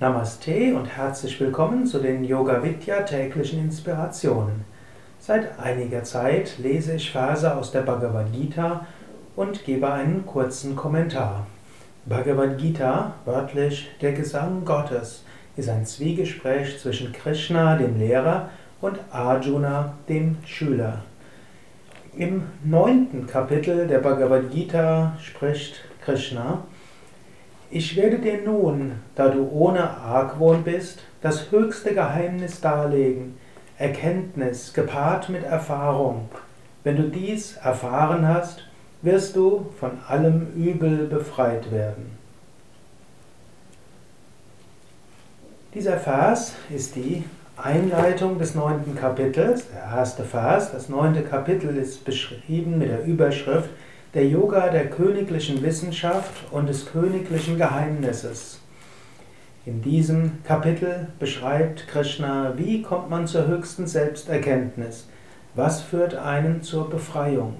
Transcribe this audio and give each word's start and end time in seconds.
Namaste 0.00 0.76
und 0.76 0.86
herzlich 0.86 1.40
willkommen 1.40 1.84
zu 1.84 1.98
den 1.98 2.22
Yoga 2.22 2.62
Vidya 2.62 3.02
täglichen 3.02 3.58
Inspirationen. 3.58 4.64
Seit 5.18 5.58
einiger 5.58 6.04
Zeit 6.04 6.56
lese 6.58 6.94
ich 6.94 7.10
Verse 7.10 7.52
aus 7.52 7.72
der 7.72 7.80
Bhagavad 7.80 8.32
Gita 8.32 8.86
und 9.34 9.64
gebe 9.64 9.90
einen 9.92 10.24
kurzen 10.24 10.76
Kommentar. 10.76 11.48
Bhagavad 12.06 12.58
Gita, 12.58 13.14
wörtlich 13.24 13.88
der 14.00 14.12
Gesang 14.12 14.64
Gottes, 14.64 15.24
ist 15.56 15.68
ein 15.68 15.84
Zwiegespräch 15.84 16.78
zwischen 16.78 17.12
Krishna, 17.12 17.76
dem 17.76 17.98
Lehrer, 17.98 18.50
und 18.80 19.00
Arjuna, 19.10 19.94
dem 20.08 20.36
Schüler. 20.46 21.02
Im 22.16 22.44
neunten 22.62 23.26
Kapitel 23.26 23.88
der 23.88 23.98
Bhagavad 23.98 24.52
Gita 24.52 25.16
spricht 25.20 25.82
Krishna, 26.04 26.62
ich 27.70 27.96
werde 27.96 28.18
dir 28.18 28.42
nun, 28.42 28.92
da 29.14 29.28
du 29.28 29.48
ohne 29.50 29.90
Argwohn 29.90 30.62
bist, 30.62 31.00
das 31.20 31.50
höchste 31.50 31.94
Geheimnis 31.94 32.60
darlegen, 32.60 33.36
Erkenntnis 33.76 34.72
gepaart 34.72 35.28
mit 35.28 35.44
Erfahrung. 35.44 36.28
Wenn 36.84 36.96
du 36.96 37.04
dies 37.04 37.56
erfahren 37.56 38.26
hast, 38.26 38.64
wirst 39.02 39.36
du 39.36 39.66
von 39.78 39.92
allem 40.08 40.48
Übel 40.56 41.06
befreit 41.06 41.70
werden. 41.70 42.18
Dieser 45.74 45.98
Vers 45.98 46.54
ist 46.74 46.96
die 46.96 47.24
Einleitung 47.56 48.38
des 48.38 48.54
neunten 48.54 48.96
Kapitels, 48.96 49.66
der 49.70 49.98
erste 49.98 50.24
Vers. 50.24 50.72
Das 50.72 50.88
neunte 50.88 51.22
Kapitel 51.22 51.76
ist 51.76 52.04
beschrieben 52.04 52.78
mit 52.78 52.88
der 52.88 53.04
Überschrift 53.04 53.68
der 54.14 54.26
Yoga 54.26 54.68
der 54.70 54.88
königlichen 54.88 55.62
Wissenschaft 55.62 56.50
und 56.50 56.68
des 56.68 56.86
königlichen 56.86 57.58
Geheimnisses. 57.58 58.58
In 59.66 59.82
diesem 59.82 60.42
Kapitel 60.44 61.08
beschreibt 61.18 61.88
Krishna, 61.88 62.54
wie 62.56 62.80
kommt 62.80 63.10
man 63.10 63.26
zur 63.26 63.46
höchsten 63.46 63.86
Selbsterkenntnis, 63.86 65.06
was 65.54 65.82
führt 65.82 66.14
einen 66.14 66.62
zur 66.62 66.88
Befreiung. 66.88 67.56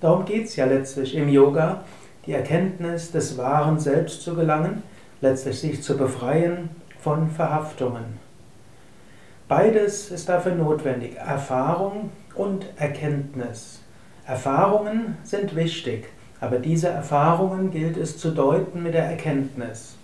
Darum 0.00 0.24
geht 0.24 0.46
es 0.46 0.56
ja 0.56 0.66
letztlich 0.66 1.16
im 1.16 1.28
Yoga, 1.28 1.82
die 2.24 2.32
Erkenntnis 2.32 3.10
des 3.10 3.36
wahren 3.36 3.80
Selbst 3.80 4.22
zu 4.22 4.34
gelangen, 4.34 4.84
letztlich 5.20 5.58
sich 5.58 5.82
zu 5.82 5.96
befreien 5.96 6.70
von 7.00 7.28
Verhaftungen. 7.30 8.20
Beides 9.48 10.12
ist 10.12 10.28
dafür 10.28 10.54
notwendig, 10.54 11.16
Erfahrung 11.16 12.10
und 12.36 12.66
Erkenntnis. 12.76 13.80
Erfahrungen 14.30 15.16
sind 15.24 15.56
wichtig, 15.56 16.04
aber 16.40 16.60
diese 16.60 16.88
Erfahrungen 16.88 17.72
gilt 17.72 17.96
es 17.96 18.16
zu 18.16 18.30
deuten 18.30 18.80
mit 18.80 18.94
der 18.94 19.06
Erkenntnis. 19.06 19.96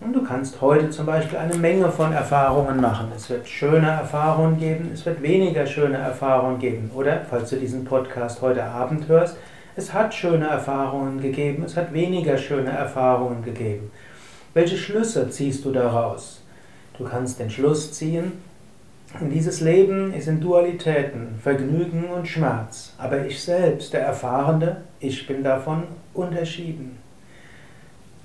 Und 0.00 0.14
du 0.14 0.24
kannst 0.24 0.60
heute 0.60 0.90
zum 0.90 1.06
Beispiel 1.06 1.38
eine 1.38 1.54
Menge 1.54 1.88
von 1.92 2.12
Erfahrungen 2.12 2.80
machen. 2.80 3.12
Es 3.14 3.30
wird 3.30 3.46
schöne 3.46 3.88
Erfahrungen 3.88 4.58
geben, 4.58 4.90
es 4.92 5.06
wird 5.06 5.22
weniger 5.22 5.64
schöne 5.64 5.96
Erfahrungen 5.96 6.58
geben. 6.58 6.90
Oder, 6.92 7.20
falls 7.30 7.50
du 7.50 7.56
diesen 7.56 7.84
Podcast 7.84 8.42
heute 8.42 8.64
Abend 8.64 9.06
hörst, 9.06 9.36
es 9.76 9.94
hat 9.94 10.12
schöne 10.12 10.48
Erfahrungen 10.48 11.20
gegeben, 11.20 11.62
es 11.64 11.76
hat 11.76 11.92
weniger 11.92 12.36
schöne 12.38 12.70
Erfahrungen 12.70 13.44
gegeben. 13.44 13.92
Welche 14.54 14.76
Schlüsse 14.76 15.30
ziehst 15.30 15.64
du 15.64 15.70
daraus? 15.70 16.42
Du 16.98 17.04
kannst 17.04 17.38
den 17.38 17.48
Schluss 17.48 17.92
ziehen, 17.92 18.32
dieses 19.20 19.60
Leben 19.60 20.12
ist 20.14 20.28
in 20.28 20.40
Dualitäten, 20.40 21.38
Vergnügen 21.40 22.04
und 22.04 22.26
Schmerz. 22.26 22.94
Aber 22.98 23.24
ich 23.24 23.42
selbst, 23.42 23.92
der 23.92 24.02
Erfahrene, 24.02 24.78
ich 25.00 25.26
bin 25.26 25.44
davon 25.44 25.84
unterschieden. 26.14 26.98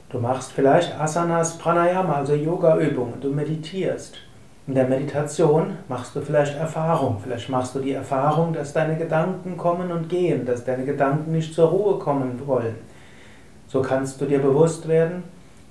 Du 0.10 0.20
machst 0.20 0.54
vielleicht 0.54 0.98
Asanas, 0.98 1.58
Pranayama, 1.58 2.16
also 2.16 2.34
Yoga-Übungen, 2.34 3.20
du 3.20 3.32
meditierst. 3.32 4.18
In 4.66 4.76
der 4.76 4.88
Meditation 4.88 5.78
machst 5.88 6.16
du 6.16 6.22
vielleicht 6.22 6.58
Erfahrung. 6.58 7.20
Vielleicht 7.24 7.50
machst 7.50 7.76
du 7.76 7.80
die 7.80 7.94
Erfahrung, 7.94 8.54
dass 8.54 8.74
deine 8.74 8.98
Gedanken 8.98 9.58
kommen 9.58 9.92
und 9.92 10.10
gehen, 10.10 10.46
dass 10.46 10.64
deine 10.64 10.86
Gedanken 10.86 11.32
nicht 11.32 11.54
zur 11.54 11.70
Ruhe 11.70 12.00
kommen 12.00 12.42
wollen. 12.46 12.76
So 13.68 13.82
kannst 13.82 14.20
du 14.22 14.26
dir 14.26 14.40
bewusst 14.40 14.88
werden, 14.88 15.24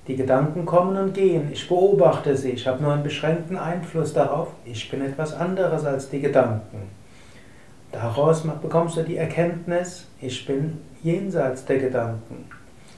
die 0.07 0.15
Gedanken 0.15 0.65
kommen 0.65 0.97
und 0.97 1.13
gehen. 1.13 1.49
Ich 1.51 1.67
beobachte 1.67 2.35
sie. 2.37 2.51
Ich 2.51 2.67
habe 2.67 2.81
nur 2.81 2.93
einen 2.93 3.03
beschränkten 3.03 3.57
Einfluss 3.57 4.13
darauf. 4.13 4.49
Ich 4.65 4.89
bin 4.89 5.01
etwas 5.01 5.33
anderes 5.33 5.85
als 5.85 6.09
die 6.09 6.21
Gedanken. 6.21 6.89
Daraus 7.91 8.43
bekommst 8.61 8.97
du 8.97 9.03
die 9.03 9.17
Erkenntnis, 9.17 10.05
ich 10.19 10.45
bin 10.45 10.79
jenseits 11.03 11.65
der 11.65 11.79
Gedanken. 11.79 12.45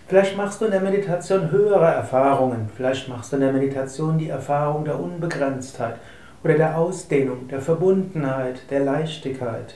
Vielleicht 0.07 0.35
machst 0.35 0.59
du 0.59 0.65
in 0.65 0.71
der 0.71 0.81
Meditation 0.81 1.51
höhere 1.51 1.85
Erfahrungen. 1.85 2.69
Vielleicht 2.75 3.07
machst 3.07 3.31
du 3.31 3.35
in 3.35 3.43
der 3.43 3.53
Meditation 3.53 4.17
die 4.17 4.29
Erfahrung 4.29 4.83
der 4.83 4.99
Unbegrenztheit 4.99 5.95
oder 6.43 6.55
der 6.55 6.77
Ausdehnung, 6.77 7.47
der 7.47 7.61
Verbundenheit, 7.61 8.61
der 8.71 8.79
Leichtigkeit. 8.79 9.75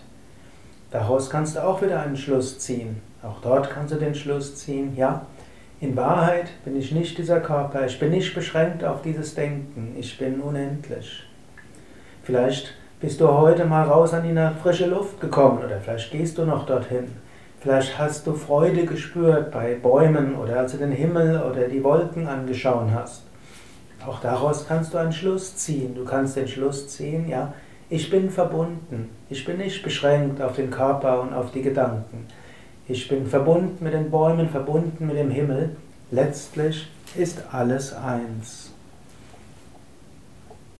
Daraus 0.90 1.30
kannst 1.30 1.56
du 1.56 1.64
auch 1.64 1.82
wieder 1.84 2.02
einen 2.02 2.18
Schluss 2.18 2.58
ziehen. 2.58 3.02
Auch 3.22 3.42
dort 3.42 3.70
kannst 3.70 3.94
du 3.94 3.98
den 3.98 4.16
Schluss 4.16 4.56
ziehen, 4.56 4.94
ja, 4.98 5.26
in 5.84 5.98
Wahrheit 5.98 6.48
bin 6.64 6.78
ich 6.78 6.94
nicht 6.94 7.18
dieser 7.18 7.42
Körper, 7.42 7.86
ich 7.86 8.00
bin 8.00 8.12
nicht 8.12 8.34
beschränkt 8.34 8.86
auf 8.86 9.02
dieses 9.02 9.36
Denken, 9.36 9.96
ich 10.00 10.18
bin 10.18 10.40
unendlich. 10.40 11.24
Vielleicht 12.24 12.76
bist 13.02 13.20
du 13.20 13.28
heute 13.28 13.66
mal 13.66 13.84
raus 13.84 14.14
an 14.14 14.24
die 14.24 14.62
frische 14.62 14.86
Luft 14.86 15.20
gekommen 15.20 15.62
oder 15.62 15.82
vielleicht 15.82 16.10
gehst 16.12 16.38
du 16.38 16.46
noch 16.46 16.66
dorthin. 16.66 17.10
Vielleicht 17.60 18.00
hast 18.00 18.26
du 18.26 18.34
Freude 18.34 18.86
gespürt 18.86 19.52
bei 19.52 19.76
Bäumen 19.76 20.36
oder 20.36 20.60
als 20.60 20.72
du 20.72 20.78
den 20.78 20.94
Himmel 20.94 21.42
oder 21.44 21.68
die 21.68 21.84
Wolken 21.84 22.28
angeschaut 22.28 22.88
hast. 22.94 23.24
Auch 24.08 24.22
daraus 24.22 24.66
kannst 24.66 24.94
du 24.94 24.98
einen 24.98 25.12
Schluss 25.12 25.58
ziehen. 25.58 25.96
Du 25.96 26.06
kannst 26.06 26.38
den 26.38 26.48
Schluss 26.48 26.88
ziehen, 26.88 27.28
ja, 27.28 27.54
ich 27.90 28.10
bin 28.10 28.30
verbunden. 28.30 29.10
Ich 29.30 29.44
bin 29.44 29.58
nicht 29.58 29.84
beschränkt 29.84 30.42
auf 30.42 30.56
den 30.56 30.72
Körper 30.72 31.22
und 31.22 31.34
auf 31.34 31.52
die 31.52 31.62
Gedanken. 31.62 32.26
Ich 32.88 33.08
bin 33.08 33.28
verbunden 33.28 33.82
mit 33.82 33.94
den 33.94 34.12
Bäumen, 34.12 34.50
verbunden 34.50 35.08
mit 35.08 35.16
dem 35.16 35.32
Himmel. 35.32 35.78
Letztlich 36.12 36.90
ist 37.16 37.42
alles 37.52 37.94
eins. 37.94 38.74